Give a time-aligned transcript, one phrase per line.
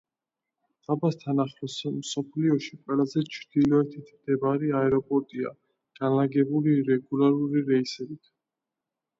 [0.85, 5.53] დაბასთან ახლოს მსოფლიოში ყველაზე ჩრდილოეთით მდებარე აეროპორტია
[6.01, 8.35] განლაგებული რეგულარული რეისებით.